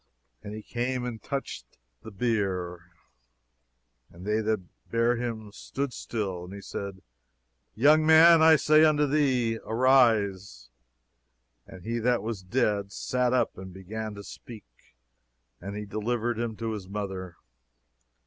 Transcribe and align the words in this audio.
"And 0.41 0.55
he 0.55 0.63
came 0.63 1.05
and 1.05 1.21
touched 1.21 1.77
the 2.01 2.09
bier: 2.09 2.91
and 4.09 4.25
they 4.25 4.41
that 4.41 4.63
bare 4.89 5.15
him 5.17 5.51
stood 5.51 5.93
still. 5.93 6.43
And 6.45 6.53
he 6.55 6.59
said, 6.59 7.03
Young 7.75 8.03
man, 8.03 8.41
I 8.41 8.55
say 8.55 8.83
unto 8.83 9.05
thee, 9.05 9.59
arise. 9.63 10.71
"And 11.67 11.83
he 11.85 11.99
that 11.99 12.23
was 12.23 12.41
dead 12.41 12.91
sat 12.91 13.31
up, 13.31 13.59
and 13.59 13.71
began 13.71 14.15
to 14.15 14.23
speak. 14.23 14.65
And 15.61 15.77
he 15.77 15.85
delivered 15.85 16.39
him 16.39 16.55
to 16.55 16.71
his 16.71 16.89
mother. 16.89 17.35